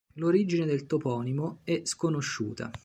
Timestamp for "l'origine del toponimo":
0.15-1.59